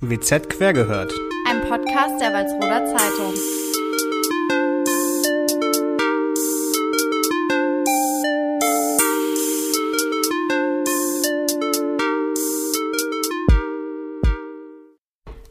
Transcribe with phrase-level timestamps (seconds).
[0.00, 1.12] WZ quer gehört.
[1.44, 3.34] Ein Podcast der Walsroder Zeitung.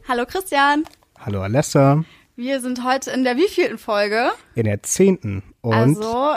[0.08, 0.86] Hallo Christian.
[1.20, 2.06] Hallo Alessa.
[2.38, 4.30] Wir sind heute in der wievielten Folge?
[4.56, 5.44] In der zehnten.
[5.60, 6.36] Und also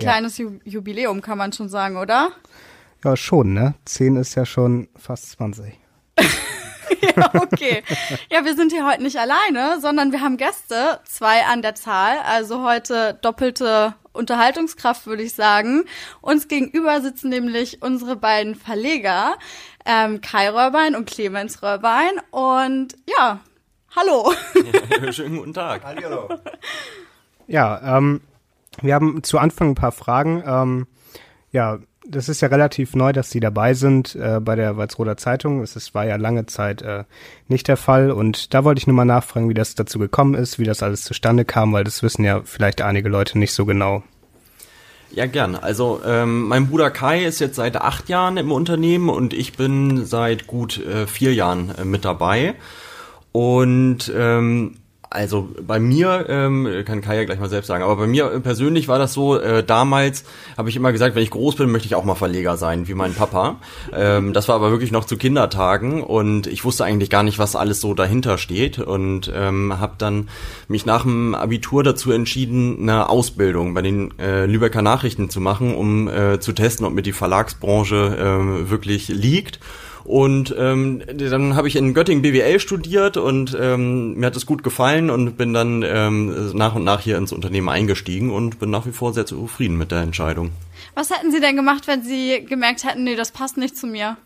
[0.00, 0.50] kleines ja.
[0.64, 2.32] Jubiläum kann man schon sagen, oder?
[3.04, 3.76] Ja, schon, ne?
[3.84, 5.78] Zehn ist ja schon fast 20.
[7.16, 7.82] ja, okay.
[8.30, 12.18] Ja, wir sind hier heute nicht alleine, sondern wir haben Gäste, zwei an der Zahl,
[12.24, 15.84] also heute doppelte Unterhaltungskraft, würde ich sagen.
[16.20, 19.36] Uns gegenüber sitzen nämlich unsere beiden Verleger,
[19.84, 22.20] ähm, Kai Röhrbein und Clemens Röhrbein.
[22.30, 23.40] Und ja,
[23.94, 24.32] hallo.
[25.02, 25.84] Ja, schönen guten Tag.
[25.84, 26.28] Hallo.
[27.46, 28.22] Ja, ähm,
[28.80, 30.42] wir haben zu Anfang ein paar Fragen.
[30.46, 30.86] Ähm,
[31.52, 31.78] ja,
[32.08, 35.62] das ist ja relativ neu, dass Sie dabei sind äh, bei der Walzroder Zeitung.
[35.62, 37.04] Es ist, war ja lange Zeit äh,
[37.48, 38.10] nicht der Fall.
[38.10, 41.02] Und da wollte ich nur mal nachfragen, wie das dazu gekommen ist, wie das alles
[41.02, 44.02] zustande kam, weil das wissen ja vielleicht einige Leute nicht so genau.
[45.12, 45.54] Ja, gern.
[45.54, 50.04] Also ähm, mein Bruder Kai ist jetzt seit acht Jahren im Unternehmen und ich bin
[50.04, 52.54] seit gut äh, vier Jahren äh, mit dabei.
[53.32, 54.76] Und ähm,
[55.10, 58.88] also bei mir, ähm, kann Kai ja gleich mal selbst sagen, aber bei mir persönlich
[58.88, 60.24] war das so, äh, damals
[60.56, 62.94] habe ich immer gesagt, wenn ich groß bin, möchte ich auch mal Verleger sein, wie
[62.94, 63.56] mein Papa.
[63.92, 67.56] Ähm, das war aber wirklich noch zu Kindertagen und ich wusste eigentlich gar nicht, was
[67.56, 70.28] alles so dahinter steht und ähm, habe dann
[70.68, 75.74] mich nach dem Abitur dazu entschieden, eine Ausbildung bei den äh, Lübecker Nachrichten zu machen,
[75.74, 79.60] um äh, zu testen, ob mir die Verlagsbranche äh, wirklich liegt.
[80.06, 84.62] Und ähm, dann habe ich in Göttingen BWL studiert und ähm, mir hat es gut
[84.62, 88.86] gefallen und bin dann ähm, nach und nach hier ins Unternehmen eingestiegen und bin nach
[88.86, 90.52] wie vor sehr zufrieden mit der Entscheidung.
[90.94, 94.16] Was hätten Sie denn gemacht, wenn Sie gemerkt hätten, nee, das passt nicht zu mir?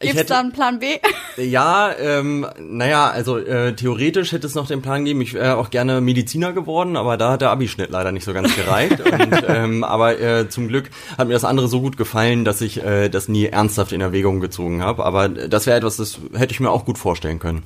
[0.00, 0.98] Gibt es da einen Plan B?
[1.36, 5.70] Ja, ähm, naja, also äh, theoretisch hätte es noch den Plan gegeben, ich wäre auch
[5.70, 9.00] gerne Mediziner geworden, aber da hat der Abischnitt leider nicht so ganz gereicht.
[9.12, 12.82] und, ähm, aber äh, zum Glück hat mir das andere so gut gefallen, dass ich
[12.82, 15.04] äh, das nie ernsthaft in Erwägung gezogen habe.
[15.04, 17.62] Aber das wäre etwas, das hätte ich mir auch gut vorstellen können.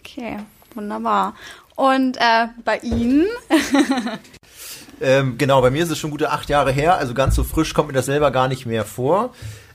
[0.00, 0.38] Okay,
[0.74, 1.34] wunderbar.
[1.74, 3.26] Und äh, bei Ihnen?
[5.00, 7.72] ähm, genau, bei mir ist es schon gute acht Jahre her, also ganz so frisch
[7.72, 9.32] kommt mir das selber gar nicht mehr vor.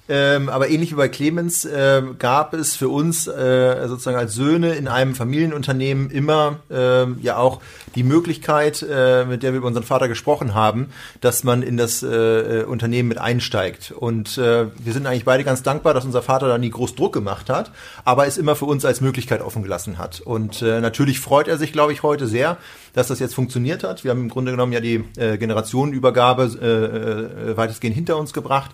[0.07, 4.75] Ähm, aber ähnlich wie bei Clemens äh, gab es für uns äh, sozusagen als Söhne
[4.75, 7.59] in einem Familienunternehmen immer äh, ja auch
[7.95, 10.89] die Möglichkeit, äh, mit der wir über unseren Vater gesprochen haben,
[11.21, 13.91] dass man in das äh, Unternehmen mit einsteigt.
[13.97, 17.13] Und äh, wir sind eigentlich beide ganz dankbar, dass unser Vater da nie groß Druck
[17.13, 17.71] gemacht hat,
[18.03, 20.21] aber es immer für uns als Möglichkeit offen gelassen hat.
[20.21, 22.57] Und äh, natürlich freut er sich, glaube ich, heute sehr,
[22.93, 24.03] dass das jetzt funktioniert hat.
[24.03, 28.71] Wir haben im Grunde genommen ja die äh, Generationenübergabe äh, äh, weitestgehend hinter uns gebracht.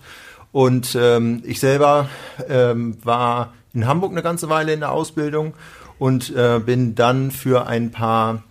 [0.52, 2.08] Und ähm, ich selber
[2.48, 5.54] ähm, war in Hamburg eine ganze Weile in der Ausbildung
[5.98, 8.42] und äh, bin dann für ein paar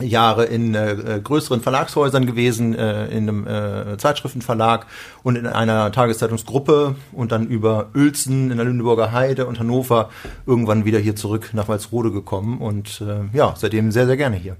[0.00, 4.86] Jahre in äh, größeren Verlagshäusern gewesen, äh, in einem äh, Zeitschriftenverlag
[5.22, 10.10] und in einer Tageszeitungsgruppe und dann über Uelzen in der Lüneburger Heide und Hannover
[10.46, 14.56] irgendwann wieder hier zurück nach Walsrode gekommen und äh, ja, seitdem sehr, sehr gerne hier.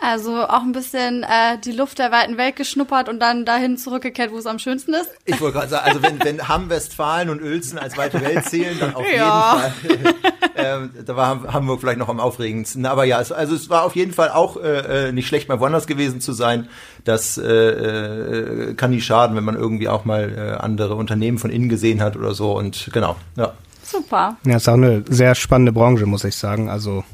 [0.00, 4.30] Also auch ein bisschen äh, die Luft der weiten Welt geschnuppert und dann dahin zurückgekehrt,
[4.30, 5.10] wo es am schönsten ist.
[5.24, 8.78] Ich wollte gerade sagen, also wenn, wenn Hamm, Westfalen und Uelzen als weite Welt zählen,
[8.78, 9.70] dann auf ja.
[9.82, 10.14] jeden Fall.
[10.54, 12.86] ähm, da war Hamburg vielleicht noch am aufregendsten.
[12.86, 15.58] Aber ja, es, also es war auf jeden Fall auch äh, äh, nicht schlecht, mal
[15.58, 16.68] woanders gewesen zu sein.
[17.02, 21.50] Das äh, äh, kann nicht schaden, wenn man irgendwie auch mal äh, andere Unternehmen von
[21.50, 22.56] innen gesehen hat oder so.
[22.56, 23.52] Und genau, ja.
[23.82, 24.36] Super.
[24.44, 26.68] Ja, ist auch eine sehr spannende Branche, muss ich sagen.
[26.68, 27.04] Also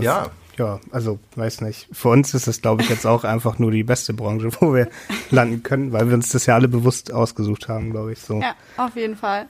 [0.00, 0.30] ja
[0.62, 1.88] ja, also weiß nicht.
[1.92, 4.88] Für uns ist es, glaube ich, jetzt auch einfach nur die beste Branche, wo wir
[5.30, 8.20] landen können, weil wir uns das ja alle bewusst ausgesucht haben, glaube ich.
[8.20, 8.40] So.
[8.40, 9.48] Ja, auf jeden Fall.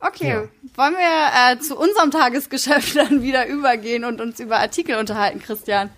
[0.00, 0.44] Okay, ja.
[0.76, 5.90] wollen wir äh, zu unserem Tagesgeschäft dann wieder übergehen und uns über Artikel unterhalten, Christian?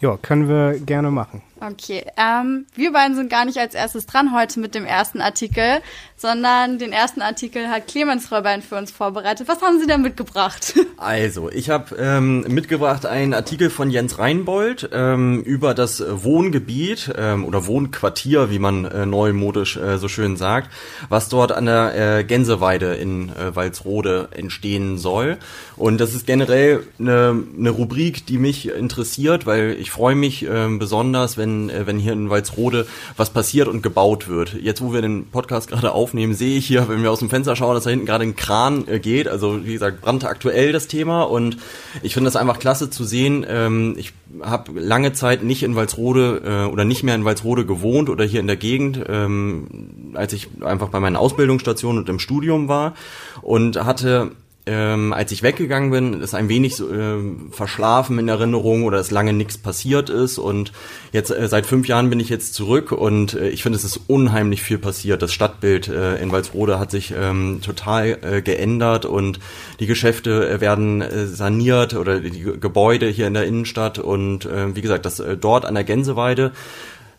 [0.00, 1.42] Ja, können wir gerne machen.
[1.60, 5.82] Okay, ähm, wir beiden sind gar nicht als erstes dran heute mit dem ersten Artikel,
[6.16, 9.46] sondern den ersten Artikel hat Clemens Röhrbein für uns vorbereitet.
[9.46, 10.74] Was haben Sie denn mitgebracht?
[10.96, 17.46] Also, ich habe ähm, mitgebracht einen Artikel von Jens Reinbold ähm, über das Wohngebiet ähm,
[17.46, 20.70] oder Wohnquartier, wie man äh, neumodisch äh, so schön sagt,
[21.08, 25.38] was dort an der äh, Gänseweide in äh, Walsrode entstehen soll.
[25.76, 30.68] Und das ist generell eine, eine Rubrik, die mich interessiert, weil ich freue mich äh,
[30.68, 32.86] besonders, wenn, äh, wenn hier in Walsrode
[33.16, 34.54] was passiert und gebaut wird.
[34.54, 37.30] Jetzt, wo wir den Podcast gerade auf aufnehmen, sehe ich hier, wenn wir aus dem
[37.30, 39.28] Fenster schauen, dass da hinten gerade ein Kran äh, geht.
[39.28, 41.56] Also wie gesagt, brandaktuell das Thema und
[42.02, 43.46] ich finde das einfach klasse zu sehen.
[43.48, 44.12] Ähm, ich
[44.42, 48.40] habe lange Zeit nicht in Walsrode äh, oder nicht mehr in Walsrode gewohnt oder hier
[48.40, 52.94] in der Gegend, ähm, als ich einfach bei meinen Ausbildungsstationen und im Studium war
[53.42, 54.32] und hatte
[54.70, 57.18] ähm, als ich weggegangen bin, ist ein wenig so, äh,
[57.50, 60.38] verschlafen in Erinnerung oder es lange nichts passiert ist.
[60.38, 60.70] Und
[61.12, 64.00] jetzt äh, seit fünf Jahren bin ich jetzt zurück und äh, ich finde, es ist
[64.06, 65.22] unheimlich viel passiert.
[65.22, 69.40] Das Stadtbild äh, in Walsrode hat sich ähm, total äh, geändert und
[69.80, 74.76] die Geschäfte äh, werden äh, saniert oder die Gebäude hier in der Innenstadt und äh,
[74.76, 76.52] wie gesagt, das äh, dort an der Gänseweide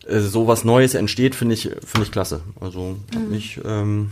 [0.08, 2.40] äh, so was Neues entsteht, finde ich, finde ich klasse.
[2.60, 3.30] Also mhm.
[3.30, 4.10] mich ähm,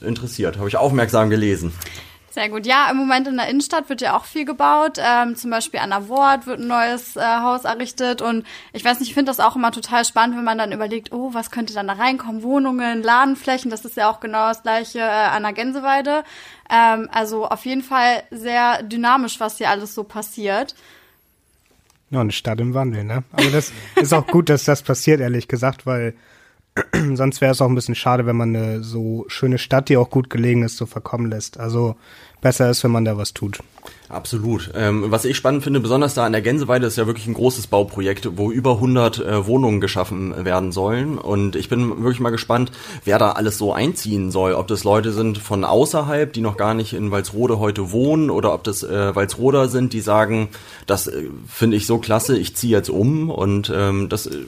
[0.00, 1.72] interessiert, habe ich aufmerksam gelesen.
[2.34, 2.66] Sehr gut.
[2.66, 4.98] Ja, im Moment in der Innenstadt wird ja auch viel gebaut.
[4.98, 8.22] Ähm, zum Beispiel an der Wort wird ein neues äh, Haus errichtet.
[8.22, 11.12] Und ich weiß nicht, ich finde das auch immer total spannend, wenn man dann überlegt,
[11.12, 12.42] oh, was könnte dann da reinkommen?
[12.42, 16.24] Wohnungen, Ladenflächen, das ist ja auch genau das gleiche äh, an der Gänseweide.
[16.68, 20.74] Ähm, also auf jeden Fall sehr dynamisch, was hier alles so passiert.
[22.10, 23.22] Ja, eine Stadt im Wandel, ne?
[23.30, 26.14] Aber das ist auch gut, dass das passiert, ehrlich gesagt, weil
[27.14, 30.10] sonst wäre es auch ein bisschen schade, wenn man eine so schöne Stadt, die auch
[30.10, 31.58] gut gelegen ist, so verkommen lässt.
[31.58, 31.96] Also
[32.44, 33.58] besser ist, wenn man da was tut.
[34.10, 34.70] Absolut.
[34.74, 37.66] Ähm, was ich spannend finde, besonders da an der Gänseweide, ist ja wirklich ein großes
[37.66, 41.16] Bauprojekt, wo über 100 äh, Wohnungen geschaffen werden sollen.
[41.18, 42.70] Und ich bin wirklich mal gespannt,
[43.04, 44.52] wer da alles so einziehen soll.
[44.52, 48.52] Ob das Leute sind von außerhalb, die noch gar nicht in Walsrode heute wohnen, oder
[48.52, 50.48] ob das äh, Walsroder sind, die sagen,
[50.86, 53.30] das äh, finde ich so klasse, ich ziehe jetzt um.
[53.30, 54.44] Und ähm, das äh,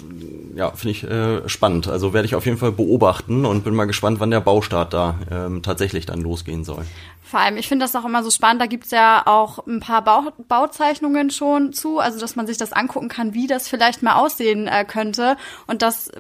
[0.55, 1.89] ja, finde ich äh, spannend.
[1.89, 5.19] Also werde ich auf jeden Fall beobachten und bin mal gespannt, wann der Baustart da
[5.31, 6.85] ähm, tatsächlich dann losgehen soll.
[7.29, 10.03] Vor allem, ich finde das auch immer so spannend, da gibt's ja auch ein paar
[10.03, 14.17] Bau Bauzeichnungen schon zu, also dass man sich das angucken kann, wie das vielleicht mal
[14.17, 15.37] aussehen äh, könnte.
[15.67, 16.11] Und das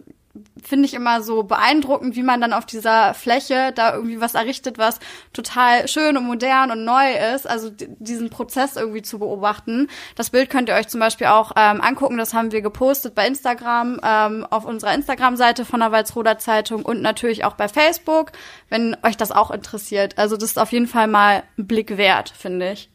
[0.63, 4.79] finde ich immer so beeindruckend, wie man dann auf dieser Fläche da irgendwie was errichtet,
[4.79, 4.99] was
[5.33, 7.49] total schön und modern und neu ist.
[7.49, 9.89] Also diesen Prozess irgendwie zu beobachten.
[10.15, 12.19] Das Bild könnt ihr euch zum Beispiel auch ähm, angucken.
[12.19, 17.03] Das haben wir gepostet bei Instagram, ähm, auf unserer Instagram-Seite von der Walzroder Zeitung und
[17.03, 18.33] natürlich auch bei Facebook,
[18.69, 20.19] wenn euch das auch interessiert.
[20.19, 22.91] Also das ist auf jeden Fall mal ein Blick wert, finde ich.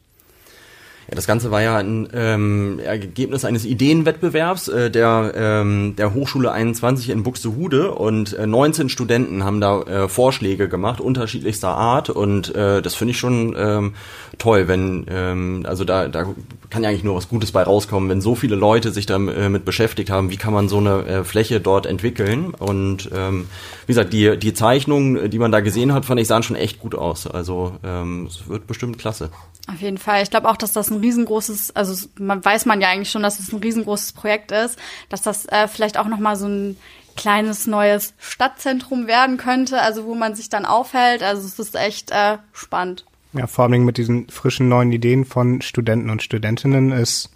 [1.08, 6.52] Ja, das Ganze war ja ein ähm, Ergebnis eines Ideenwettbewerbs äh, der, ähm, der Hochschule
[6.52, 7.92] 21 in Buxtehude.
[7.92, 12.08] Und äh, 19 Studenten haben da äh, Vorschläge gemacht, unterschiedlichster Art.
[12.10, 13.94] Und äh, das finde ich schon ähm,
[14.38, 16.26] toll, wenn, ähm, also da, da
[16.70, 19.58] kann ja eigentlich nur was Gutes bei rauskommen, wenn so viele Leute sich damit äh,
[19.58, 22.54] beschäftigt haben, wie kann man so eine äh, Fläche dort entwickeln?
[22.54, 23.46] Und ähm,
[23.86, 26.78] wie gesagt, die, die Zeichnungen, die man da gesehen hat, fand ich, sahen schon echt
[26.78, 29.30] gut aus, also ähm, es wird bestimmt klasse.
[29.68, 30.22] Auf jeden Fall.
[30.22, 33.38] Ich glaube auch, dass das ein riesengroßes, also man weiß man ja eigentlich schon, dass
[33.38, 34.78] es ein riesengroßes Projekt ist,
[35.08, 36.76] dass das äh, vielleicht auch noch mal so ein
[37.16, 41.22] kleines neues Stadtzentrum werden könnte, also wo man sich dann aufhält.
[41.22, 43.04] Also es ist echt äh, spannend.
[43.34, 47.30] Ja, vor allem mit diesen frischen neuen Ideen von Studenten und Studentinnen ist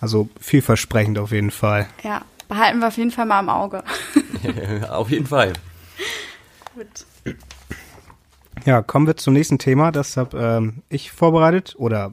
[0.00, 1.86] also vielversprechend auf jeden Fall.
[2.02, 3.84] Ja, behalten wir auf jeden Fall mal im Auge.
[4.90, 5.52] auf jeden Fall.
[6.74, 7.06] Gut.
[8.64, 9.90] Ja, kommen wir zum nächsten Thema.
[9.90, 11.74] Das habe ähm, ich vorbereitet.
[11.78, 12.12] Oder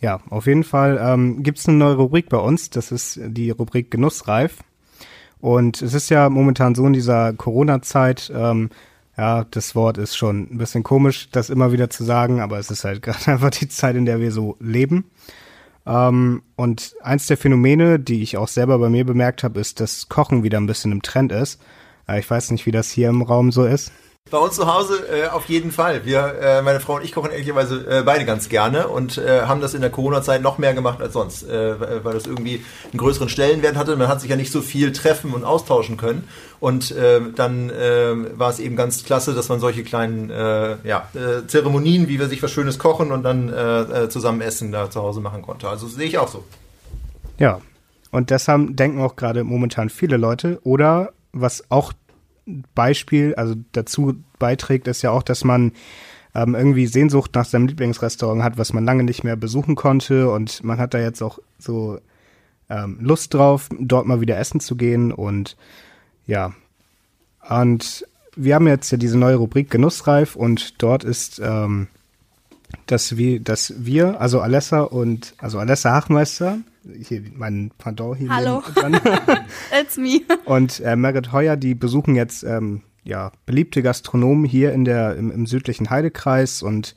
[0.00, 2.70] ja, auf jeden Fall ähm, gibt es eine neue Rubrik bei uns.
[2.70, 4.56] Das ist die Rubrik Genussreif.
[5.40, 8.70] Und es ist ja momentan so in dieser Corona-Zeit, ähm,
[9.16, 12.70] ja, das Wort ist schon ein bisschen komisch, das immer wieder zu sagen, aber es
[12.70, 15.10] ist halt gerade einfach die Zeit, in der wir so leben.
[15.86, 20.08] Ähm, und eins der Phänomene, die ich auch selber bei mir bemerkt habe, ist, dass
[20.08, 21.60] Kochen wieder ein bisschen im Trend ist.
[22.08, 23.92] Äh, ich weiß nicht, wie das hier im Raum so ist.
[24.30, 26.04] Bei uns zu Hause äh, auf jeden Fall.
[26.04, 29.60] Wir, äh, meine Frau und ich kochen ehrlicherweise äh, beide ganz gerne und äh, haben
[29.60, 33.28] das in der Corona-Zeit noch mehr gemacht als sonst, äh, weil das irgendwie einen größeren
[33.28, 33.96] Stellenwert hatte.
[33.96, 36.28] Man hat sich ja nicht so viel treffen und austauschen können.
[36.60, 40.30] Und äh, dann war es eben ganz klasse, dass man solche kleinen
[40.82, 41.08] ja,
[41.46, 45.42] Zeremonien, wie wir sich was Schönes kochen und dann zusammen essen, da zu Hause machen
[45.42, 45.68] konnte.
[45.68, 46.42] Also sehe ich auch so.
[47.38, 47.60] Ja,
[48.10, 50.58] und deshalb denken auch gerade momentan viele Leute.
[50.64, 51.92] Oder was auch
[52.74, 55.72] Beispiel, also dazu beiträgt, ist ja auch, dass man
[56.34, 60.30] ähm, irgendwie Sehnsucht nach seinem Lieblingsrestaurant hat, was man lange nicht mehr besuchen konnte.
[60.30, 61.98] Und man hat da jetzt auch so
[62.68, 65.12] ähm, Lust drauf, dort mal wieder essen zu gehen.
[65.12, 65.56] Und
[66.26, 66.52] ja.
[67.48, 70.36] Und wir haben jetzt ja diese neue Rubrik Genussreif.
[70.36, 71.88] Und dort ist ähm,
[72.86, 76.58] dass wir, dass wir, also Alessa und, also Alessa Hachmeister,
[77.02, 78.62] hier mein Pendant hier Hallo.
[79.80, 80.20] It's me.
[80.44, 85.30] Und äh, Margaret Heuer, die besuchen jetzt ähm, ja beliebte Gastronomen hier in der im,
[85.30, 86.94] im südlichen Heidekreis und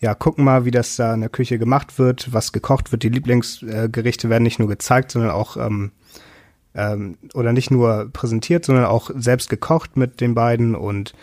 [0.00, 3.02] ja gucken mal, wie das da in der Küche gemacht wird, was gekocht wird.
[3.02, 5.92] Die Lieblingsgerichte werden nicht nur gezeigt, sondern auch ähm,
[6.74, 11.14] ähm, oder nicht nur präsentiert, sondern auch selbst gekocht mit den beiden und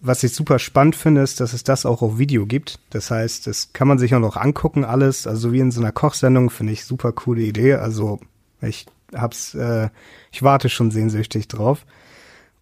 [0.00, 2.78] was ich super spannend finde, ist, dass es das auch auf Video gibt.
[2.90, 5.26] Das heißt, das kann man sich auch noch angucken, alles.
[5.26, 7.74] Also wie in so einer Kochsendung, finde ich super coole Idee.
[7.74, 8.20] Also
[8.60, 9.88] ich hab's, äh,
[10.30, 11.84] ich warte schon sehnsüchtig drauf.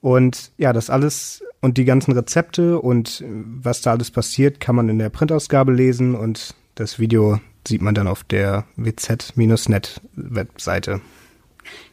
[0.00, 4.88] Und ja, das alles und die ganzen Rezepte und was da alles passiert, kann man
[4.88, 11.00] in der Printausgabe lesen und das Video sieht man dann auf der wz-net-Webseite.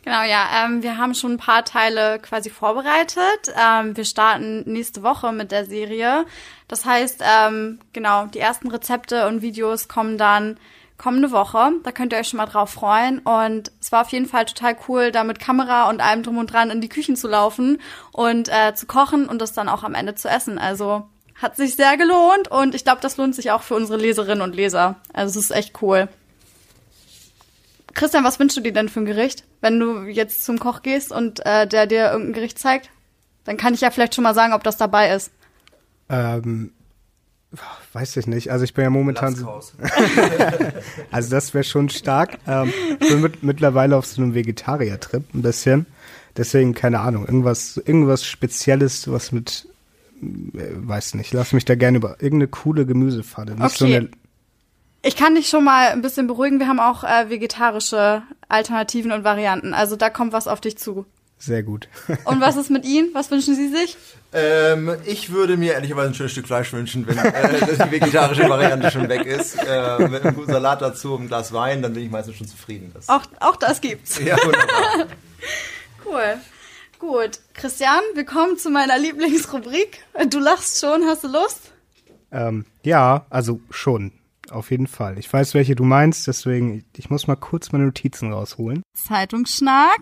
[0.03, 3.53] Genau, ja, ähm, wir haben schon ein paar Teile quasi vorbereitet.
[3.57, 6.25] Ähm, wir starten nächste Woche mit der Serie.
[6.67, 10.57] Das heißt, ähm, genau, die ersten Rezepte und Videos kommen dann
[10.97, 11.71] kommende Woche.
[11.83, 13.19] Da könnt ihr euch schon mal drauf freuen.
[13.19, 16.51] Und es war auf jeden Fall total cool, da mit Kamera und allem drum und
[16.51, 19.95] dran in die Küchen zu laufen und äh, zu kochen und das dann auch am
[19.95, 20.57] Ende zu essen.
[20.57, 21.03] Also
[21.35, 24.55] hat sich sehr gelohnt und ich glaube, das lohnt sich auch für unsere Leserinnen und
[24.55, 24.95] Leser.
[25.11, 26.07] Also es ist echt cool.
[27.93, 31.11] Christian, was wünschst du dir denn für ein Gericht, wenn du jetzt zum Koch gehst
[31.11, 32.89] und äh, der dir irgendein Gericht zeigt?
[33.45, 35.31] Dann kann ich ja vielleicht schon mal sagen, ob das dabei ist.
[36.09, 36.71] Ähm,
[37.93, 38.51] weiß ich nicht.
[38.51, 39.59] Also ich bin ja momentan so,
[41.11, 42.37] Also das wäre schon stark.
[42.47, 45.85] Ähm, ich bin mit, mittlerweile auf so einem Vegetarier-Trip ein bisschen.
[46.35, 49.67] Deswegen, keine Ahnung, irgendwas, irgendwas Spezielles, was mit,
[50.21, 50.25] äh,
[50.73, 53.51] weiß nicht, lass mich da gerne über irgendeine coole Gemüsepfanne.
[53.51, 53.75] Nicht Okay.
[53.77, 54.09] so eine,
[55.05, 56.59] Ich kann dich schon mal ein bisschen beruhigen.
[56.59, 59.73] Wir haben auch äh, vegetarische Alternativen und Varianten.
[59.73, 61.05] Also da kommt was auf dich zu.
[61.37, 61.89] sehr gut.
[62.23, 63.09] Und was ist mit Ihnen?
[63.13, 63.97] Was wünschen Sie sich?
[64.31, 68.89] Ähm, ich würde mir ehrlicherweise ein schönes Stück Fleisch wünschen, wenn äh, die vegetarische Variante
[68.91, 69.55] schon weg ist.
[69.57, 72.91] Äh, mit einem guten Salat dazu, ein Glas Wein, dann bin ich meistens schon zufrieden.
[72.93, 74.19] Das, Auch, auch das gibt's.
[74.23, 75.07] ja, wunderbar.
[76.05, 76.37] Cool.
[76.99, 77.39] Gut.
[77.53, 80.03] Christian, wir kommen zu meiner Lieblingsrubrik.
[80.29, 81.03] Du lachst schon.
[81.05, 81.71] Hast du Lust?
[82.31, 84.11] ähm, ja, also schon.
[84.49, 85.17] Auf jeden Fall.
[85.17, 88.83] Ich weiß, welche du meinst, deswegen, ich, muss mal kurz meine Notizen rausholen.
[88.93, 90.01] Zeitungsschnack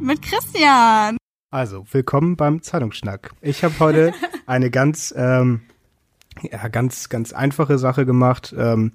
[0.00, 1.16] mit Christian.
[1.50, 3.32] Also, willkommen beim Zeitungsschnack.
[3.40, 4.12] Ich habe heute
[4.46, 5.62] eine ganz, ähm,
[6.42, 8.52] ja, ganz, ganz einfache Sache gemacht.
[8.58, 8.92] Ähm,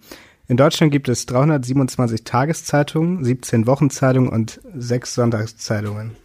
[0.47, 6.17] in Deutschland gibt es 327 Tageszeitungen, 17 Wochenzeitungen und 6 Sonntagszeitungen.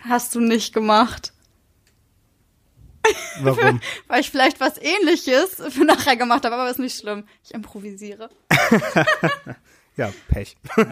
[0.00, 1.32] Hast du nicht gemacht.
[3.40, 3.80] Warum?
[4.08, 7.24] Weil ich vielleicht was ähnliches für nachher gemacht habe, aber ist nicht schlimm.
[7.44, 8.28] Ich improvisiere.
[9.96, 10.56] ja, Pech.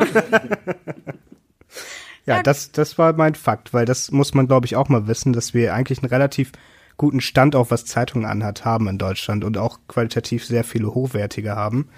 [2.26, 5.32] ja, das, das war mein Fakt, weil das muss man, glaube ich, auch mal wissen,
[5.32, 6.52] dass wir eigentlich einen relativ
[6.96, 11.56] guten Stand auch was Zeitungen anhat haben in Deutschland und auch qualitativ sehr viele hochwertige
[11.56, 11.88] haben.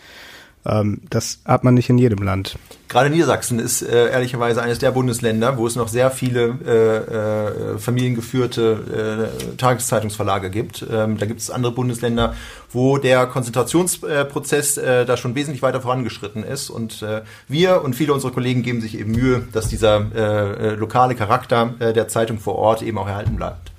[0.67, 2.59] Ähm, das hat man nicht in jedem Land.
[2.89, 7.79] Gerade Niedersachsen ist äh, ehrlicherweise eines der Bundesländer, wo es noch sehr viele äh, äh,
[7.79, 10.87] familiengeführte äh, Tageszeitungsverlage gibt.
[10.91, 12.35] Ähm, da gibt es andere Bundesländer,
[12.73, 16.71] wo der Konzentrationsprozess äh, da schon wesentlich weiter vorangeschritten ist.
[16.71, 20.75] Und äh, wir und viele unserer Kollegen geben sich eben Mühe, dass dieser äh, äh,
[20.75, 23.73] lokale Charakter äh, der Zeitung vor Ort eben auch erhalten bleibt.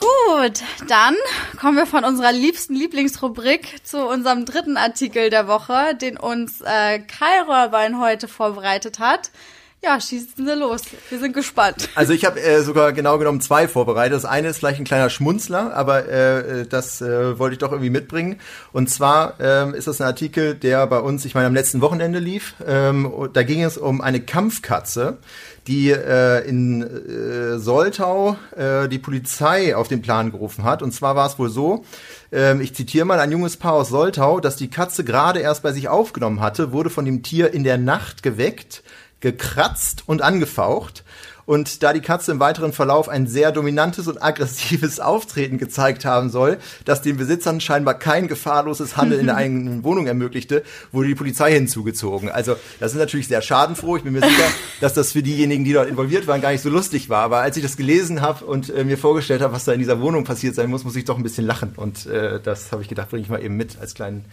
[0.00, 1.16] Gut, dann
[1.60, 7.00] kommen wir von unserer liebsten Lieblingsrubrik zu unserem dritten Artikel der Woche, den uns äh,
[7.00, 9.30] Kai Röhrbein heute vorbereitet hat.
[9.80, 10.82] Ja, schießen Sie los.
[11.08, 11.88] Wir sind gespannt.
[11.94, 14.16] Also ich habe äh, sogar genau genommen zwei vorbereitet.
[14.16, 17.90] Das eine ist vielleicht ein kleiner Schmunzler, aber äh, das äh, wollte ich doch irgendwie
[17.90, 18.40] mitbringen.
[18.72, 22.18] Und zwar ähm, ist das ein Artikel, der bei uns, ich meine, am letzten Wochenende
[22.18, 22.56] lief.
[22.66, 25.18] Ähm, da ging es um eine Kampfkatze,
[25.68, 30.82] die äh, in äh, Soltau äh, die Polizei auf den Plan gerufen hat.
[30.82, 31.84] Und zwar war es wohl so,
[32.32, 35.70] ähm, ich zitiere mal, ein junges Paar aus Soltau, das die Katze gerade erst bei
[35.70, 38.82] sich aufgenommen hatte, wurde von dem Tier in der Nacht geweckt,
[39.20, 41.04] gekratzt und angefaucht.
[41.48, 46.28] Und da die Katze im weiteren Verlauf ein sehr dominantes und aggressives Auftreten gezeigt haben
[46.28, 51.14] soll, das den Besitzern scheinbar kein gefahrloses Handeln in der eigenen Wohnung ermöglichte, wurde die
[51.14, 52.28] Polizei hinzugezogen.
[52.28, 53.96] Also das ist natürlich sehr schadenfroh.
[53.96, 54.44] Ich bin mir sicher,
[54.82, 57.22] dass das für diejenigen, die dort involviert waren, gar nicht so lustig war.
[57.22, 60.02] Aber als ich das gelesen habe und äh, mir vorgestellt habe, was da in dieser
[60.02, 61.72] Wohnung passiert sein muss, muss ich doch ein bisschen lachen.
[61.76, 64.26] Und äh, das habe ich gedacht, bringe ich mal eben mit als kleinen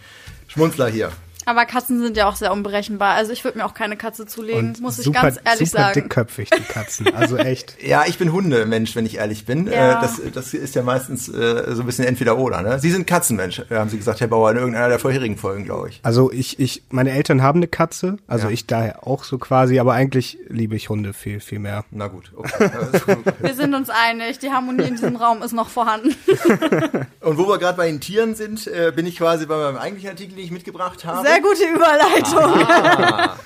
[0.48, 1.12] Schmunzler hier.
[1.46, 3.14] Aber Katzen sind ja auch sehr unberechenbar.
[3.14, 5.82] Also ich würde mir auch keine Katze zulegen, Und muss ich super, ganz ehrlich super
[5.84, 5.94] sagen.
[5.94, 7.14] dickköpfig, die Katzen.
[7.14, 7.76] Also echt.
[7.86, 9.68] Ja, ich bin Hundemensch, wenn ich ehrlich bin.
[9.68, 9.98] Ja.
[9.98, 12.62] Äh, das, das ist ja meistens äh, so ein bisschen entweder oder.
[12.62, 12.78] Ne?
[12.80, 15.88] Sie sind Katzenmensch, äh, haben Sie gesagt, Herr Bauer, in irgendeiner der vorherigen Folgen, glaube
[15.90, 16.00] ich.
[16.02, 18.52] Also ich, ich, meine Eltern haben eine Katze, also Ja.
[18.52, 21.84] ich daher auch so quasi, aber eigentlich liebe ich Hunde viel, viel mehr.
[21.92, 22.70] Na gut, okay.
[23.40, 26.14] Wir sind uns einig, die Harmonie in diesem Raum ist noch vorhanden.
[27.20, 30.10] Und wo wir gerade bei den Tieren sind, äh, bin ich quasi bei meinem eigentlichen
[30.10, 31.26] Artikel, den ich mitgebracht habe.
[31.26, 32.66] Sehr gute Überleitung.
[32.68, 33.36] Ah.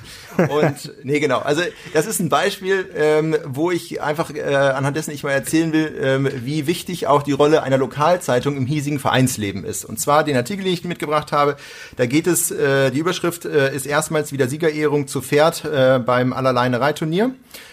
[0.49, 1.40] Und nee, genau.
[1.40, 5.73] Also das ist ein Beispiel, ähm, wo ich einfach äh, anhand dessen ich mal erzählen
[5.73, 9.85] will, ähm, wie wichtig auch die Rolle einer Lokalzeitung im hiesigen Vereinsleben ist.
[9.85, 11.56] Und zwar den Artikel, den ich mitgebracht habe,
[11.97, 16.32] da geht es, äh, die Überschrift äh, ist erstmals wieder Siegerehrung zu Pferd äh, beim
[16.32, 17.32] Allerleine-Reitturnier.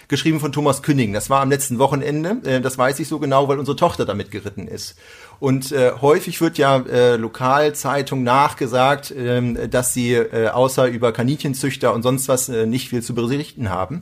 [0.09, 1.11] Geschrieben von Thomas Künning.
[1.11, 2.37] Das war am letzten Wochenende.
[2.49, 4.95] Äh, das weiß ich so genau, weil unsere Tochter damit geritten ist.
[5.39, 11.93] Und äh, häufig wird ja äh, Lokalzeitung nachgesagt, ähm, dass sie äh, außer über Kaninchenzüchter
[11.93, 14.01] und sonst was äh, nicht viel zu berichten haben.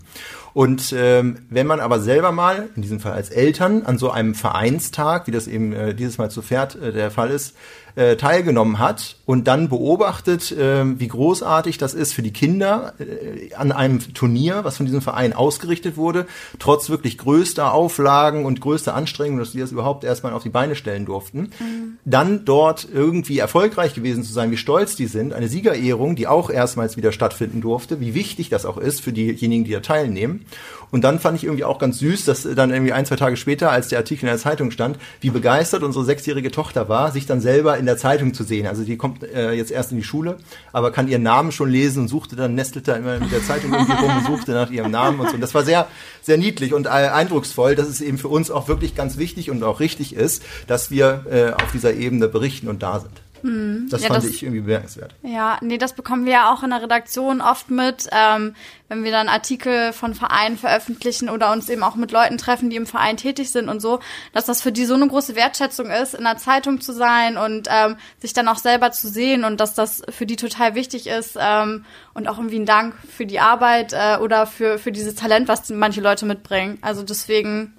[0.55, 4.33] Und ähm, wenn man aber selber mal, in diesem Fall als Eltern, an so einem
[4.33, 7.55] Vereinstag, wie das eben äh, dieses Mal zu Pferd äh, der Fall ist,
[7.95, 13.53] äh, teilgenommen hat und dann beobachtet, äh, wie großartig das ist für die Kinder äh,
[13.53, 16.25] an einem Turnier, was von diesem Verein ausgerichtet wurde,
[16.59, 20.75] trotz wirklich größter Auflagen und größter Anstrengungen, dass sie das überhaupt erstmal auf die Beine
[20.75, 21.97] stellen durften, mhm.
[22.03, 26.49] dann dort irgendwie erfolgreich gewesen zu sein, wie stolz die sind, eine Siegerehrung, die auch
[26.49, 30.44] erstmals wieder stattfinden durfte, wie wichtig das auch ist für diejenigen, die da teilnehmen.
[30.91, 33.71] Und dann fand ich irgendwie auch ganz süß, dass dann irgendwie ein, zwei Tage später,
[33.71, 37.41] als der Artikel in der Zeitung stand, wie begeistert unsere sechsjährige Tochter war, sich dann
[37.41, 38.67] selber in der Zeitung zu sehen.
[38.67, 40.37] Also die kommt äh, jetzt erst in die Schule,
[40.71, 43.73] aber kann ihren Namen schon lesen und suchte dann, nestelte da immer mit der Zeitung
[43.73, 45.35] irgendwie rum und suchte nach ihrem Namen und so.
[45.35, 45.87] Und das war sehr,
[46.21, 49.63] sehr niedlich und äh, eindrucksvoll, dass es eben für uns auch wirklich ganz wichtig und
[49.63, 53.24] auch richtig ist, dass wir äh, auf dieser Ebene berichten und da sind.
[53.45, 53.85] Hm.
[53.91, 55.13] Das ja, fand das, ich irgendwie bemerkenswert.
[55.21, 58.55] Ja, nee, das bekommen wir ja auch in der Redaktion oft mit, ähm,
[58.89, 62.75] wenn wir dann Artikel von Vereinen veröffentlichen oder uns eben auch mit Leuten treffen, die
[62.75, 63.99] im Verein tätig sind und so,
[64.33, 67.67] dass das für die so eine große Wertschätzung ist, in der Zeitung zu sein und
[67.69, 71.37] ähm, sich dann auch selber zu sehen und dass das für die total wichtig ist
[71.39, 71.85] ähm,
[72.15, 75.69] und auch irgendwie ein Dank für die Arbeit äh, oder für, für dieses Talent, was
[75.69, 76.79] manche Leute mitbringen.
[76.81, 77.75] Also deswegen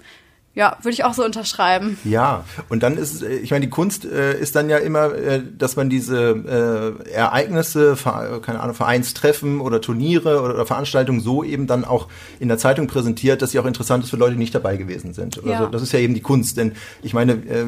[0.56, 1.98] ja, würde ich auch so unterschreiben.
[2.02, 5.76] Ja, und dann ist, ich meine, die Kunst äh, ist dann ja immer, äh, dass
[5.76, 7.94] man diese äh, Ereignisse,
[8.40, 12.08] keine Ahnung, Vereinstreffen oder Turniere oder, oder, Veranstaltungen so eben dann auch
[12.40, 15.12] in der Zeitung präsentiert, dass sie auch interessant ist für Leute, die nicht dabei gewesen
[15.12, 15.42] sind.
[15.44, 15.58] Ja.
[15.58, 16.72] Also das ist ja eben die Kunst, denn
[17.02, 17.66] ich meine, äh,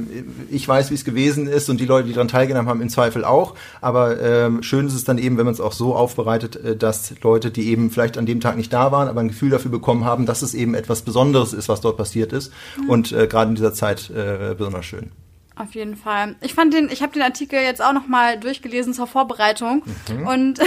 [0.48, 3.22] ich weiß, wie es gewesen ist und die Leute, die daran teilgenommen haben, im Zweifel
[3.22, 3.54] auch.
[3.82, 7.12] Aber äh, schön ist es dann eben, wenn man es auch so aufbereitet, äh, dass
[7.22, 10.06] Leute, die eben vielleicht an dem Tag nicht da waren, aber ein Gefühl dafür bekommen
[10.06, 12.90] haben, dass es eben etwas Besonderes ist, was dort passiert ist mhm.
[12.90, 15.12] und äh, gerade in dieser Zeit äh, besonders schön.
[15.56, 16.36] Auf jeden Fall.
[16.40, 20.26] Ich fand den, ich habe den Artikel jetzt auch noch mal durchgelesen zur Vorbereitung mhm.
[20.26, 20.60] und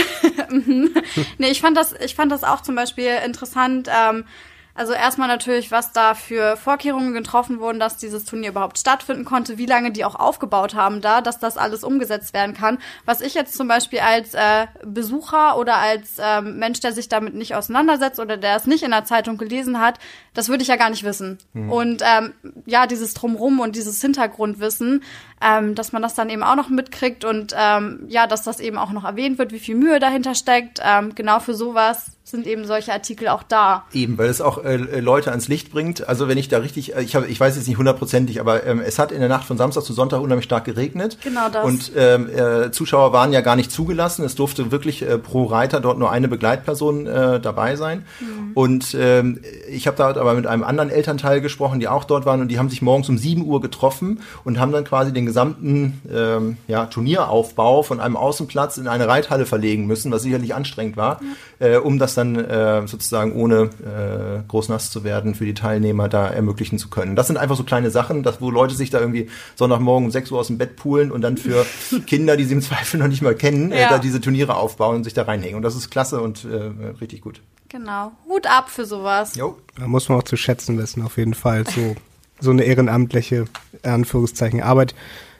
[1.38, 3.88] nee, ich fand das, ich fand das auch zum Beispiel interessant.
[3.90, 4.26] Ähm,
[4.74, 9.58] also erstmal natürlich, was da für Vorkehrungen getroffen wurden, dass dieses Turnier überhaupt stattfinden konnte,
[9.58, 12.78] wie lange die auch aufgebaut haben da, dass das alles umgesetzt werden kann.
[13.06, 17.34] Was ich jetzt zum Beispiel als äh, Besucher oder als ähm, Mensch, der sich damit
[17.34, 20.00] nicht auseinandersetzt oder der es nicht in der Zeitung gelesen hat,
[20.34, 21.38] das würde ich ja gar nicht wissen.
[21.54, 21.72] Mhm.
[21.72, 22.34] Und ähm,
[22.66, 25.04] ja, dieses Drumrum und dieses Hintergrundwissen,
[25.42, 28.78] ähm, dass man das dann eben auch noch mitkriegt und ähm, ja, dass das eben
[28.78, 30.80] auch noch erwähnt wird, wie viel Mühe dahinter steckt.
[30.84, 33.84] Ähm, genau für sowas sind eben solche Artikel auch da.
[33.94, 36.08] Eben, weil es auch äh, Leute ans Licht bringt.
[36.08, 38.82] Also wenn ich da richtig, äh, ich, hab, ich weiß jetzt nicht hundertprozentig, aber ähm,
[38.84, 41.18] es hat in der Nacht von Samstag zu Sonntag unheimlich stark geregnet.
[41.24, 41.66] Genau das.
[41.66, 44.24] Und ähm, äh, Zuschauer waren ja gar nicht zugelassen.
[44.24, 48.06] Es durfte wirklich äh, pro Reiter dort nur eine Begleitperson äh, dabei sein.
[48.20, 48.52] Mhm.
[48.54, 52.42] Und ähm, ich habe da aber mit einem anderen Elternteil gesprochen, die auch dort waren
[52.42, 56.02] und die haben sich morgens um 7 Uhr getroffen und haben dann quasi den gesamten
[56.14, 61.22] ähm, ja, Turnieraufbau von einem Außenplatz in eine Reithalle verlegen müssen, was sicherlich anstrengend war,
[61.62, 61.68] ja.
[61.68, 66.28] äh, um das dann äh, sozusagen ohne äh, großnass zu werden für die Teilnehmer da
[66.28, 67.16] ermöglichen zu können.
[67.16, 70.32] Das sind einfach so kleine Sachen, dass, wo Leute sich da irgendwie Sonntagmorgen um 6
[70.32, 71.66] Uhr aus dem Bett poolen und dann für
[72.08, 73.88] Kinder, die sie im Zweifel noch nicht mal kennen, äh, ja.
[73.88, 75.56] äh, da diese Turniere aufbauen und sich da reinhängen.
[75.56, 77.42] Und das ist klasse und äh, richtig gut.
[77.70, 78.12] Genau.
[78.28, 79.36] Hut ab für sowas.
[79.36, 79.58] Jo.
[79.78, 81.66] Da muss man auch zu schätzen wissen, auf jeden Fall.
[81.66, 81.96] So,
[82.42, 83.46] so eine ehrenamtliche,
[83.84, 84.94] Anführungszeichen, Arbeit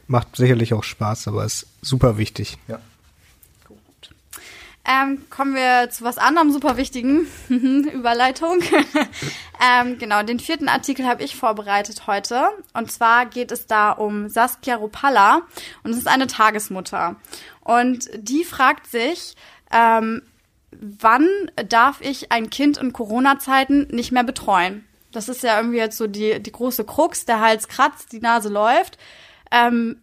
[0.08, 2.58] macht sicherlich auch Spaß, aber ist super wichtig.
[2.68, 2.80] Ja.
[4.84, 7.28] Ähm, kommen wir zu was anderem super wichtigen.
[7.50, 8.62] Überleitung.
[9.62, 12.42] ähm, genau, den vierten Artikel habe ich vorbereitet heute.
[12.74, 15.44] Und zwar geht es da um Saskia Rupalla.
[15.84, 17.16] Und es ist eine Tagesmutter.
[17.62, 19.36] Und die fragt sich,
[19.72, 20.24] ähm,
[20.72, 21.28] wann
[21.70, 24.84] darf ich ein Kind in Corona-Zeiten nicht mehr betreuen?
[25.12, 27.26] Das ist ja irgendwie jetzt so die, die große Krux.
[27.26, 28.98] Der Hals kratzt, die Nase läuft.
[29.52, 30.02] Ähm,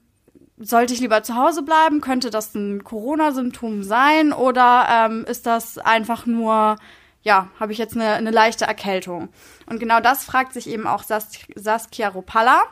[0.58, 2.00] sollte ich lieber zu Hause bleiben?
[2.00, 4.32] Könnte das ein Corona-Symptom sein?
[4.32, 6.76] Oder ähm, ist das einfach nur,
[7.22, 9.28] ja, habe ich jetzt eine, eine leichte Erkältung?
[9.66, 12.62] Und genau das fragt sich eben auch Sas Saskia Ropalla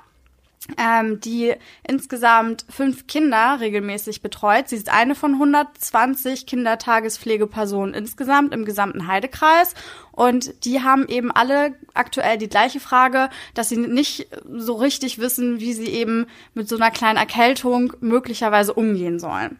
[0.79, 1.55] ähm, die
[1.87, 4.69] insgesamt fünf Kinder regelmäßig betreut.
[4.69, 9.75] Sie ist eine von 120 Kindertagespflegepersonen insgesamt im gesamten Heidekreis.
[10.12, 15.61] Und die haben eben alle aktuell die gleiche Frage, dass sie nicht so richtig wissen,
[15.61, 19.59] wie sie eben mit so einer kleinen Erkältung möglicherweise umgehen sollen.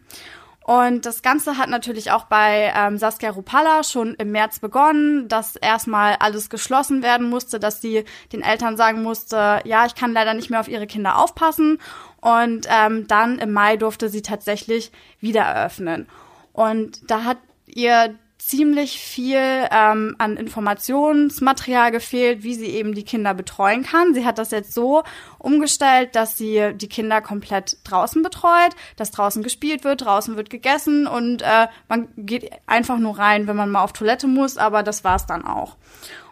[0.67, 5.55] Und das Ganze hat natürlich auch bei ähm, Saskia Rupalla schon im März begonnen, dass
[5.55, 8.03] erstmal alles geschlossen werden musste, dass sie
[8.33, 11.79] den Eltern sagen musste, ja, ich kann leider nicht mehr auf ihre Kinder aufpassen.
[12.19, 16.05] Und ähm, dann im Mai durfte sie tatsächlich wieder eröffnen.
[16.51, 18.15] Und da hat ihr
[18.47, 24.13] ziemlich viel ähm, an Informationsmaterial gefehlt, wie sie eben die Kinder betreuen kann.
[24.13, 25.03] Sie hat das jetzt so
[25.37, 31.07] umgestellt, dass sie die Kinder komplett draußen betreut, dass draußen gespielt wird, draußen wird gegessen
[31.07, 35.03] und äh, man geht einfach nur rein, wenn man mal auf Toilette muss, aber das
[35.03, 35.75] war's dann auch.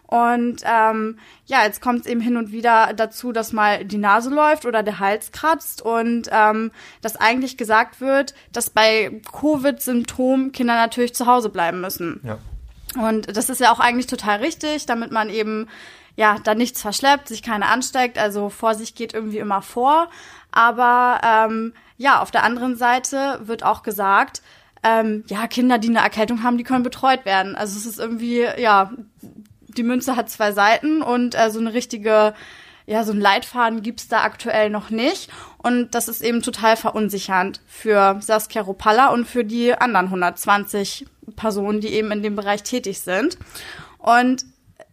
[0.08, 4.30] Und ähm, ja, jetzt kommt es eben hin und wieder dazu, dass mal die Nase
[4.30, 10.76] läuft oder der Hals kratzt und ähm, dass eigentlich gesagt wird, dass bei Covid-Symptomen Kinder
[10.76, 12.22] natürlich zu Hause bleiben müssen.
[12.24, 12.38] Ja.
[13.02, 15.68] Und das ist ja auch eigentlich total richtig, damit man eben
[16.16, 18.18] ja da nichts verschleppt, sich keine ansteckt.
[18.18, 20.10] Also Vorsicht geht irgendwie immer vor.
[20.52, 24.42] Aber ähm, ja, auf der anderen Seite wird auch gesagt,
[24.84, 27.56] ähm, ja, Kinder, die eine Erkältung haben, die können betreut werden.
[27.56, 28.92] Also es ist irgendwie, ja,
[29.78, 32.34] die Münze hat zwei Seiten und äh, so eine richtige,
[32.86, 35.30] ja, so ein Leitfaden gibt's da aktuell noch nicht.
[35.58, 41.82] Und das ist eben total verunsichernd für Saskia Ropalla und für die anderen 120 Personen,
[41.82, 43.38] die eben in dem Bereich tätig sind.
[43.98, 44.46] Und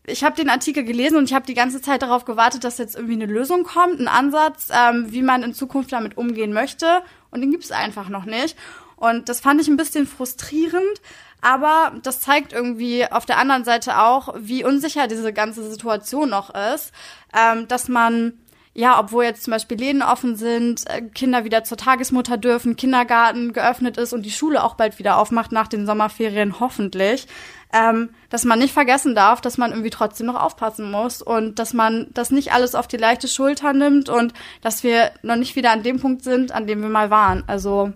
[0.07, 2.97] ich habe den Artikel gelesen und ich habe die ganze Zeit darauf gewartet, dass jetzt
[2.97, 7.03] irgendwie eine Lösung kommt, ein Ansatz, ähm, wie man in Zukunft damit umgehen möchte.
[7.31, 8.57] Und den gibt's einfach noch nicht.
[9.03, 11.01] Und das fand ich ein bisschen frustrierend,
[11.41, 16.55] aber das zeigt irgendwie auf der anderen Seite auch, wie unsicher diese ganze Situation noch
[16.55, 16.93] ist,
[17.37, 18.35] ähm, dass man
[18.75, 23.53] ja, obwohl jetzt zum Beispiel Läden offen sind, äh, Kinder wieder zur Tagesmutter dürfen, Kindergarten
[23.53, 27.27] geöffnet ist und die Schule auch bald wieder aufmacht nach den Sommerferien, hoffentlich,
[27.73, 31.75] ähm, dass man nicht vergessen darf, dass man irgendwie trotzdem noch aufpassen muss und dass
[31.75, 35.73] man das nicht alles auf die leichte Schulter nimmt und dass wir noch nicht wieder
[35.73, 37.43] an dem Punkt sind, an dem wir mal waren.
[37.49, 37.93] Also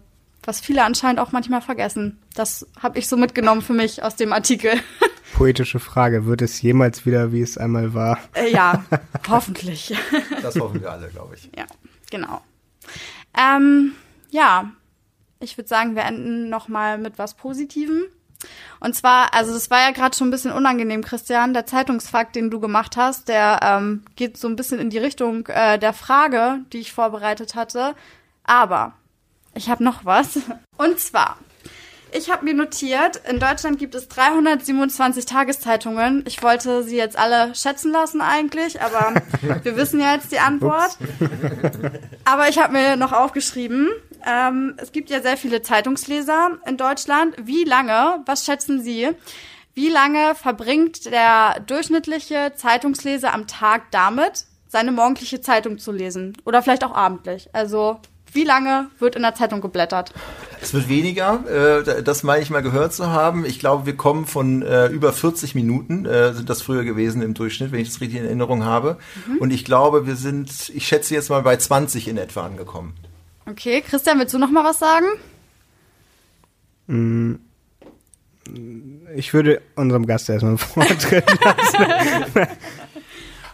[0.47, 2.19] was viele anscheinend auch manchmal vergessen.
[2.35, 4.73] Das habe ich so mitgenommen für mich aus dem Artikel.
[5.35, 8.19] Poetische Frage, wird es jemals wieder, wie es einmal war?
[8.35, 8.85] Äh, ja,
[9.29, 9.95] hoffentlich.
[10.41, 11.51] Das hoffen wir alle, glaube ich.
[11.57, 11.67] Ja,
[12.11, 12.41] genau.
[13.37, 13.93] Ähm,
[14.31, 14.71] ja,
[15.41, 18.05] ich würde sagen, wir enden noch mal mit was Positivem.
[18.81, 21.55] Und zwar, also das war ja gerade schon ein bisschen unangenehm, Christian.
[21.55, 25.47] Der Zeitungsfakt, den du gemacht hast, der ähm, geht so ein bisschen in die Richtung
[25.47, 27.95] äh, der Frage, die ich vorbereitet hatte.
[28.45, 28.95] Aber
[29.57, 30.39] ich habe noch was.
[30.77, 31.39] Und zwar,
[32.13, 36.25] ich habe mir notiert, in Deutschland gibt es 327 Tageszeitungen.
[36.27, 39.15] Ich wollte sie jetzt alle schätzen lassen eigentlich, aber
[39.63, 40.97] wir wissen ja jetzt die Antwort.
[42.25, 43.91] Aber ich habe mir noch aufgeschrieben,
[44.27, 47.35] ähm, es gibt ja sehr viele Zeitungsleser in Deutschland.
[47.43, 49.11] Wie lange, was schätzen Sie,
[49.75, 56.37] wie lange verbringt der durchschnittliche Zeitungsleser am Tag damit, seine morgendliche Zeitung zu lesen?
[56.45, 57.51] Oder vielleicht auch abendlich?
[57.53, 58.01] Also
[58.37, 60.13] wie lange wird in der Zeitung geblättert?
[60.61, 61.45] Es wird weniger,
[61.85, 63.45] äh, das meine ich mal gehört zu haben.
[63.45, 67.35] Ich glaube, wir kommen von äh, über 40 Minuten, äh, sind das früher gewesen im
[67.35, 68.99] Durchschnitt, wenn ich das richtig in Erinnerung habe.
[69.27, 69.39] Mhm.
[69.39, 72.95] Und ich glaube, wir sind, ich schätze jetzt mal bei 20 in etwa angekommen.
[73.51, 75.07] Okay, Christian, willst du noch mal was sagen?
[76.87, 77.35] Mm,
[79.15, 82.49] ich würde unserem Gast erstmal vortreten lassen.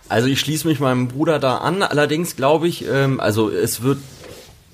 [0.09, 1.83] Also ich schließe mich meinem Bruder da an.
[1.83, 3.99] Allerdings glaube ich, ähm, also es wird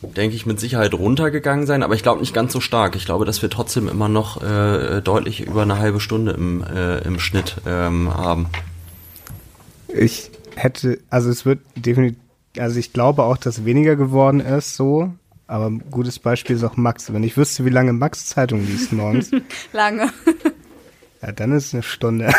[0.03, 2.95] denke ich, mit Sicherheit runtergegangen sein, aber ich glaube nicht ganz so stark.
[2.97, 6.99] Ich glaube, dass wir trotzdem immer noch äh, deutlich über eine halbe Stunde im, äh,
[7.01, 8.47] im Schnitt ähm, haben.
[9.89, 12.19] Ich hätte, also es wird definitiv,
[12.57, 15.13] also ich glaube auch, dass weniger geworden ist, so.
[15.47, 17.13] Aber ein gutes Beispiel ist auch Max.
[17.13, 19.31] Wenn ich wüsste, wie lange Max Zeitung liest morgens.
[19.73, 20.11] lange.
[21.21, 22.33] Ja, dann ist es eine Stunde.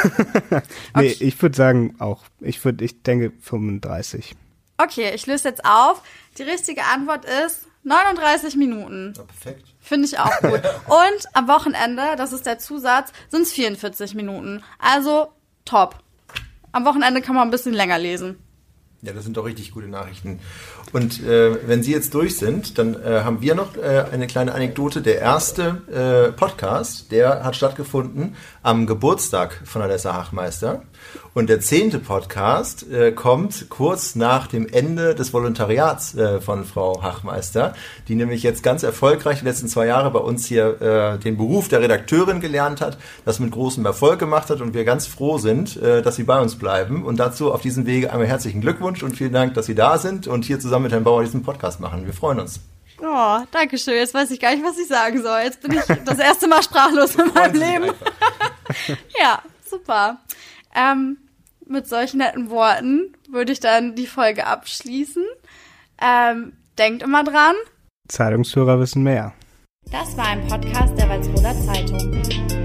[0.95, 4.35] nee, ich würde sagen auch, ich würde, ich denke 35.
[4.81, 6.01] Okay, ich löse jetzt auf.
[6.37, 9.13] Die richtige Antwort ist 39 Minuten.
[9.17, 9.67] Ja, perfekt.
[9.81, 10.61] Finde ich auch gut.
[10.87, 14.63] Und am Wochenende, das ist der Zusatz, sind es 44 Minuten.
[14.79, 15.33] Also
[15.65, 15.95] top.
[16.71, 18.37] Am Wochenende kann man ein bisschen länger lesen.
[19.01, 20.39] Ja, das sind doch richtig gute Nachrichten.
[20.91, 24.53] Und äh, wenn Sie jetzt durch sind, dann äh, haben wir noch äh, eine kleine
[24.53, 25.01] Anekdote.
[25.01, 30.83] Der erste äh, Podcast, der hat stattgefunden am Geburtstag von Alessa Hachmeister.
[31.33, 37.03] Und der zehnte Podcast äh, kommt kurz nach dem Ende des Volontariats äh, von Frau
[37.03, 37.73] Hachmeister,
[38.07, 41.67] die nämlich jetzt ganz erfolgreich die letzten zwei Jahre bei uns hier äh, den Beruf
[41.67, 45.77] der Redakteurin gelernt hat, das mit großem Erfolg gemacht hat und wir ganz froh sind,
[45.77, 47.05] äh, dass sie bei uns bleiben.
[47.05, 50.27] Und dazu auf diesem Wege einmal herzlichen Glückwunsch und vielen Dank, dass Sie da sind
[50.27, 52.05] und hier zusammen mit Herrn Bauer diesen Podcast machen.
[52.05, 52.59] Wir freuen uns.
[53.01, 53.95] Oh, danke schön.
[53.95, 55.39] Jetzt weiß ich gar nicht, was ich sagen soll.
[55.43, 57.93] Jetzt bin ich das erste Mal sprachlos in meinem Leben.
[59.19, 60.17] ja, super.
[60.79, 61.17] Ähm,
[61.65, 65.23] mit solchen netten Worten würde ich dann die Folge abschließen.
[66.01, 67.55] Ähm, denkt immer dran.
[68.07, 69.33] Zeitungsführer wissen mehr.
[69.91, 72.58] Das war ein Podcast der Walsroder Zeitung.